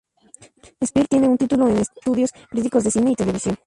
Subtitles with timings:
[0.83, 3.55] Speer tiene un título en Estudios Críticos de Cine y Televisión.